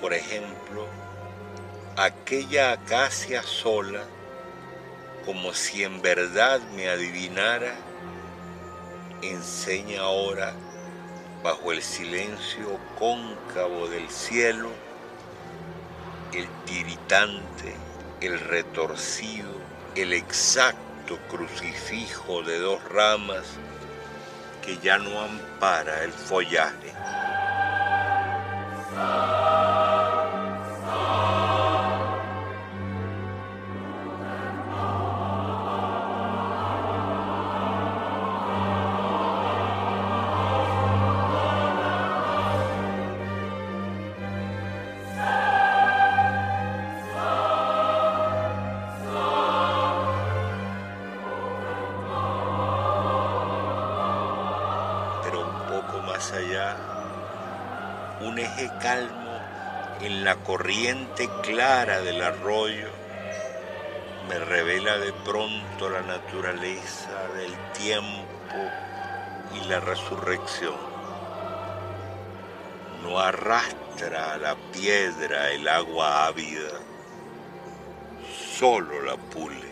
[0.00, 0.86] Por ejemplo,
[1.96, 4.04] aquella acacia sola,
[5.24, 7.74] como si en verdad me adivinara,
[9.22, 10.54] enseña ahora,
[11.42, 14.70] bajo el silencio cóncavo del cielo,
[16.32, 17.74] el tiritante,
[18.20, 19.50] el retorcido,
[19.96, 23.44] el exacto crucifijo de dos ramas
[24.68, 26.92] que ya no ampara el follaje.
[61.26, 62.88] Clara del arroyo
[64.28, 68.54] me revela de pronto la naturaleza del tiempo
[69.54, 70.76] y la resurrección.
[73.02, 76.78] No arrastra la piedra el agua ávida,
[78.58, 79.67] solo la pule.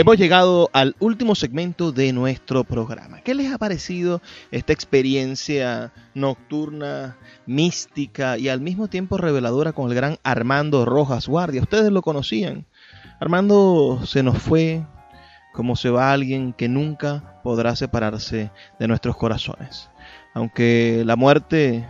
[0.00, 3.20] Hemos llegado al último segmento de nuestro programa.
[3.20, 9.94] ¿Qué les ha parecido esta experiencia nocturna, mística y al mismo tiempo reveladora con el
[9.94, 11.60] gran Armando Rojas Guardia?
[11.60, 12.64] Ustedes lo conocían.
[13.20, 14.86] Armando se nos fue
[15.52, 19.90] como se va alguien que nunca podrá separarse de nuestros corazones.
[20.32, 21.86] Aunque la muerte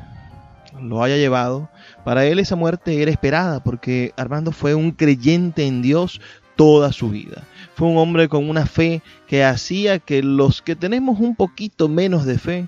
[0.83, 1.71] lo haya llevado,
[2.05, 6.21] para él esa muerte era esperada porque Armando fue un creyente en Dios
[6.61, 7.45] toda su vida.
[7.75, 12.27] Fue un hombre con una fe que hacía que los que tenemos un poquito menos
[12.27, 12.67] de fe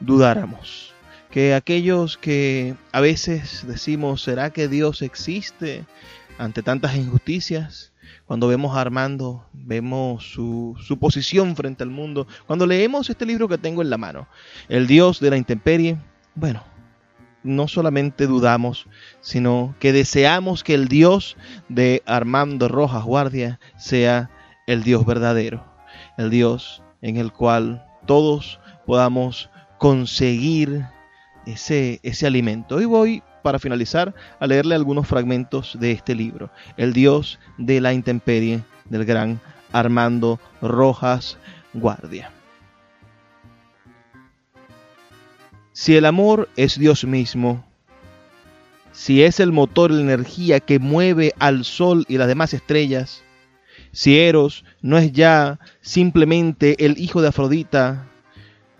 [0.00, 0.92] dudáramos.
[1.30, 5.84] Que aquellos que a veces decimos, ¿será que Dios existe
[6.38, 7.92] ante tantas injusticias?
[8.26, 12.26] Cuando vemos a Armando, vemos su, su posición frente al mundo.
[12.48, 14.26] Cuando leemos este libro que tengo en la mano,
[14.68, 15.98] El Dios de la Intemperie,
[16.34, 16.64] bueno,
[17.44, 18.86] no solamente dudamos,
[19.20, 21.36] sino que deseamos que el Dios
[21.68, 24.30] de Armando Rojas Guardia sea
[24.66, 25.64] el Dios verdadero,
[26.18, 30.86] el Dios en el cual todos podamos conseguir
[31.46, 32.76] ese, ese alimento.
[32.76, 37.92] Hoy voy, para finalizar, a leerle algunos fragmentos de este libro, El Dios de la
[37.92, 39.40] Intemperie, del gran
[39.72, 41.36] Armando Rojas
[41.74, 42.30] Guardia.
[45.76, 47.64] Si el amor es Dios mismo,
[48.92, 53.24] si es el motor la energía que mueve al sol y las demás estrellas,
[53.90, 58.06] si Eros no es ya simplemente el hijo de Afrodita,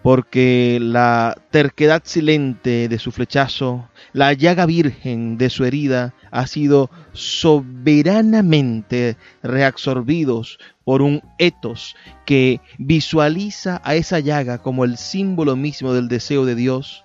[0.05, 6.91] porque la terquedad silente de su flechazo, la llaga virgen de su herida, ha sido
[7.13, 11.95] soberanamente reabsorbidos por un etos
[12.27, 17.05] que visualiza a esa llaga como el símbolo mismo del deseo de Dios,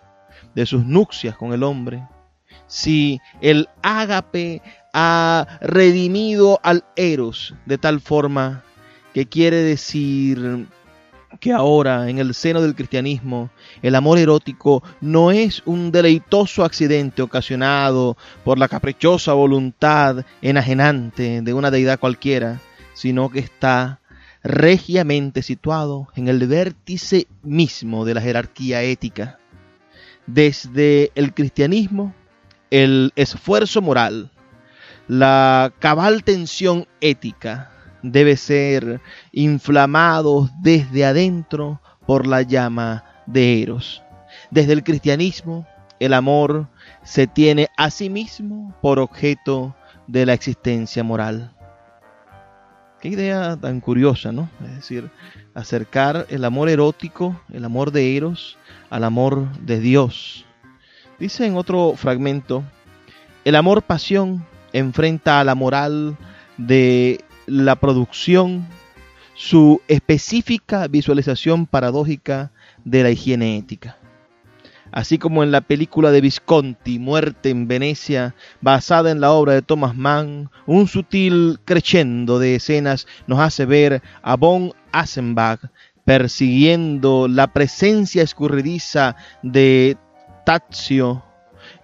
[0.55, 2.07] de sus nupcias con el hombre.
[2.65, 4.63] Si el ágape
[4.93, 8.63] ha redimido al Eros de tal forma
[9.13, 10.65] que quiere decir
[11.39, 13.49] que ahora en el seno del cristianismo
[13.81, 21.53] el amor erótico no es un deleitoso accidente ocasionado por la caprichosa voluntad enajenante de
[21.53, 22.59] una deidad cualquiera,
[22.93, 23.99] sino que está
[24.43, 29.39] regiamente situado en el vértice mismo de la jerarquía ética.
[30.27, 32.13] Desde el cristianismo,
[32.69, 34.31] el esfuerzo moral,
[35.07, 37.71] la cabal tensión ética
[38.01, 44.01] debe ser inflamado desde adentro por la llama de Eros.
[44.51, 45.67] Desde el cristianismo,
[45.99, 46.67] el amor
[47.03, 49.75] se tiene a sí mismo por objeto
[50.07, 51.53] de la existencia moral.
[53.01, 54.49] Qué idea tan curiosa, ¿no?
[54.63, 55.09] Es decir,
[55.53, 58.57] acercar el amor erótico, el amor de Eros,
[58.89, 60.45] al amor de Dios.
[61.17, 62.63] Dice en otro fragmento,
[63.45, 66.17] el amor pasión enfrenta a la moral
[66.57, 68.67] de la producción
[69.35, 72.51] su específica visualización paradójica
[72.83, 73.97] de la higiene ética.
[74.91, 79.61] Así como en la película de Visconti, Muerte en Venecia, basada en la obra de
[79.61, 85.61] Thomas Mann, un sutil crescendo de escenas nos hace ver a von Asenbach
[86.05, 89.95] persiguiendo la presencia escurridiza de
[90.43, 91.23] Tazio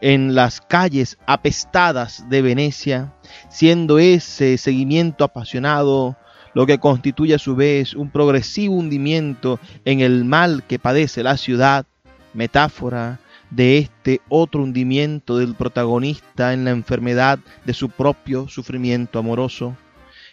[0.01, 3.13] en las calles apestadas de Venecia,
[3.49, 6.17] siendo ese seguimiento apasionado
[6.53, 11.37] lo que constituye a su vez un progresivo hundimiento en el mal que padece la
[11.37, 11.85] ciudad,
[12.33, 13.19] metáfora
[13.49, 19.75] de este otro hundimiento del protagonista en la enfermedad de su propio sufrimiento amoroso.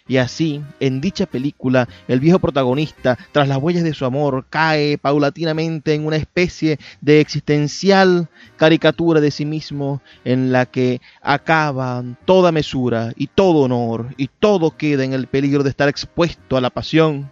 [0.05, 4.97] Y así, en dicha película, el viejo protagonista, tras las huellas de su amor, cae
[4.97, 8.27] paulatinamente en una especie de existencial
[8.57, 14.75] caricatura de sí mismo en la que acaba toda mesura y todo honor y todo
[14.75, 17.31] queda en el peligro de estar expuesto a la pasión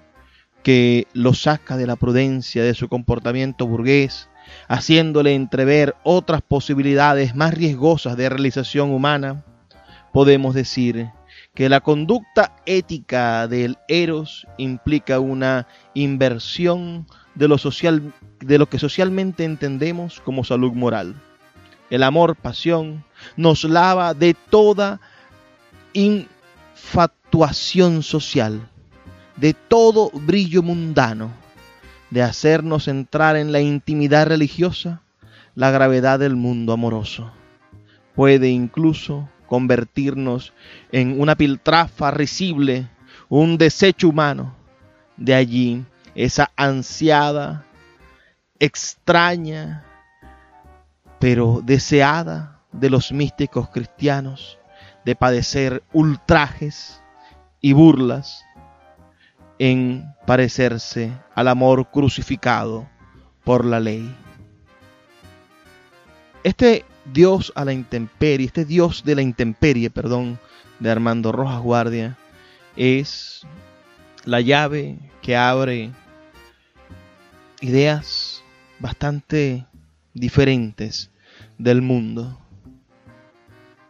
[0.63, 4.29] que lo saca de la prudencia de su comportamiento burgués,
[4.69, 9.43] haciéndole entrever otras posibilidades más riesgosas de realización humana,
[10.13, 11.09] podemos decir
[11.53, 18.79] que la conducta ética del eros implica una inversión de lo, social, de lo que
[18.79, 21.15] socialmente entendemos como salud moral.
[21.89, 23.03] El amor, pasión,
[23.35, 25.01] nos lava de toda
[25.93, 28.69] infatuación social,
[29.35, 31.31] de todo brillo mundano,
[32.11, 35.01] de hacernos entrar en la intimidad religiosa
[35.55, 37.29] la gravedad del mundo amoroso.
[38.15, 40.53] Puede incluso convertirnos
[40.93, 42.87] en una piltrafa risible,
[43.27, 44.55] un desecho humano.
[45.17, 45.83] De allí
[46.15, 47.65] esa ansiada,
[48.59, 49.83] extraña,
[51.19, 54.57] pero deseada de los místicos cristianos
[55.03, 57.03] de padecer ultrajes
[57.59, 58.45] y burlas
[59.59, 62.87] en parecerse al amor crucificado
[63.43, 64.15] por la ley.
[66.41, 70.39] Este Dios a la intemperie, este Dios de la intemperie, perdón,
[70.79, 72.17] de Armando Rojas Guardia,
[72.75, 73.45] es
[74.25, 75.91] la llave que abre
[77.61, 78.43] ideas
[78.79, 79.65] bastante
[80.13, 81.11] diferentes
[81.57, 82.39] del mundo.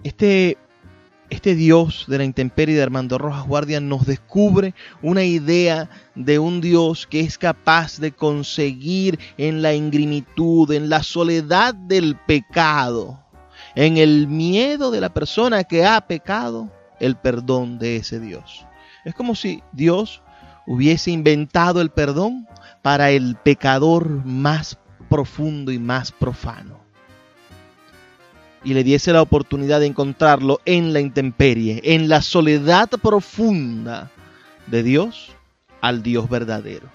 [0.03, 0.57] Este
[1.31, 6.59] este Dios de la intemperie de Armando Rojas Guardia nos descubre una idea de un
[6.59, 13.17] Dios que es capaz de conseguir en la ingrimitud, en la soledad del pecado,
[13.75, 16.69] en el miedo de la persona que ha pecado,
[16.99, 18.65] el perdón de ese Dios.
[19.05, 20.21] Es como si Dios
[20.67, 22.45] hubiese inventado el perdón
[22.81, 24.77] para el pecador más
[25.09, 26.80] profundo y más profano
[28.63, 34.11] y le diese la oportunidad de encontrarlo en la intemperie, en la soledad profunda
[34.67, 35.31] de Dios,
[35.81, 36.87] al Dios verdadero,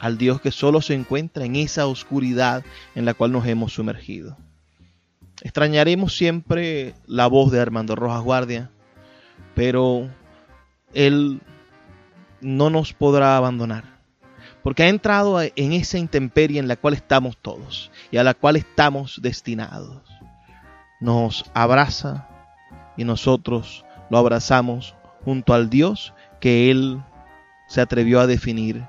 [0.00, 4.36] al Dios que solo se encuentra en esa oscuridad en la cual nos hemos sumergido.
[5.42, 8.70] Extrañaremos siempre la voz de Armando Rojas Guardia,
[9.54, 10.10] pero
[10.94, 11.40] Él
[12.40, 13.84] no nos podrá abandonar,
[14.64, 18.56] porque ha entrado en esa intemperie en la cual estamos todos y a la cual
[18.56, 20.17] estamos destinados
[21.00, 22.28] nos abraza
[22.96, 24.94] y nosotros lo abrazamos
[25.24, 27.02] junto al Dios que Él
[27.68, 28.84] se atrevió a definir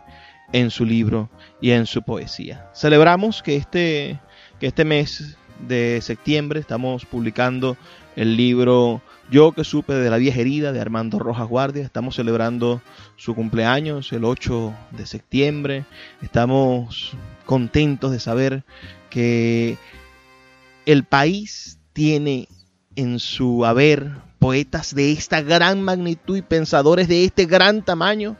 [0.51, 1.29] en su libro
[1.61, 2.69] y en su poesía.
[2.73, 4.19] Celebramos que este,
[4.59, 5.37] que este mes
[5.67, 7.77] de septiembre estamos publicando
[8.15, 11.83] el libro Yo que supe de la vieja herida de Armando Rojas Guardia.
[11.83, 12.81] Estamos celebrando
[13.15, 15.85] su cumpleaños el 8 de septiembre.
[16.21, 17.13] Estamos
[17.45, 18.63] contentos de saber
[19.09, 19.77] que
[20.85, 22.47] el país tiene
[22.95, 28.37] en su haber poetas de esta gran magnitud y pensadores de este gran tamaño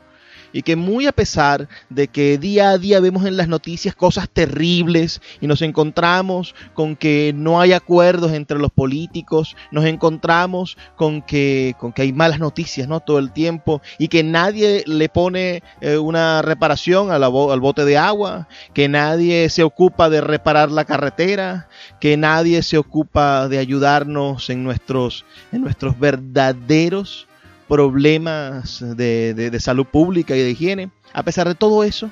[0.52, 4.28] y que muy a pesar de que día a día vemos en las noticias cosas
[4.28, 11.22] terribles y nos encontramos con que no hay acuerdos entre los políticos, nos encontramos con
[11.22, 13.00] que, con que hay malas noticias ¿no?
[13.00, 18.48] todo el tiempo y que nadie le pone eh, una reparación al bote de agua,
[18.74, 21.68] que nadie se ocupa de reparar la carretera,
[22.00, 27.28] que nadie se ocupa de ayudarnos en nuestros, en nuestros verdaderos
[27.70, 30.90] problemas de, salud pública y de higiene.
[31.12, 32.10] A pesar de todo eso,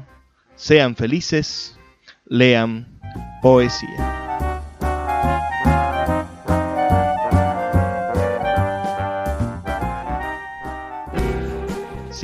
[0.55, 1.77] sean felices,
[2.25, 2.99] lean
[3.41, 4.22] poesía.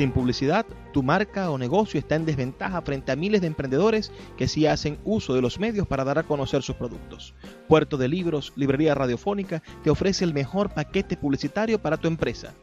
[0.00, 4.48] Sin publicidad, tu marca o negocio está en desventaja frente a miles de emprendedores que
[4.48, 7.34] sí hacen uso de los medios para dar a conocer sus productos.
[7.68, 12.54] Puerto de Libros, Librería Radiofónica, te ofrece el mejor paquete publicitario para tu empresa.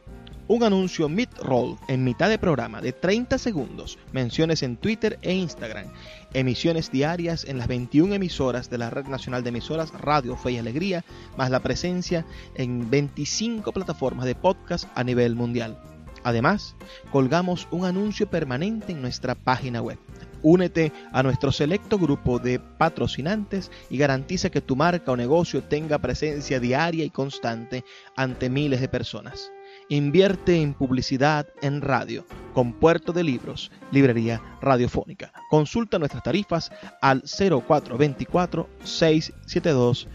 [0.48, 5.92] Un anuncio mid-roll en mitad de programa de 30 segundos, menciones en Twitter e Instagram,
[6.34, 10.58] emisiones diarias en las 21 emisoras de la Red Nacional de Emisoras Radio Fe y
[10.58, 11.04] Alegría,
[11.36, 12.26] más la presencia
[12.56, 15.78] en 25 plataformas de podcast a nivel mundial.
[16.28, 16.76] Además,
[17.10, 19.98] colgamos un anuncio permanente en nuestra página web.
[20.42, 25.98] Únete a nuestro selecto grupo de patrocinantes y garantiza que tu marca o negocio tenga
[25.98, 27.82] presencia diaria y constante
[28.14, 29.50] ante miles de personas.
[29.88, 35.32] Invierte en publicidad en radio con Puerto de Libros, Librería Radiofónica.
[35.48, 36.70] Consulta nuestras tarifas
[37.00, 40.08] al 0424 672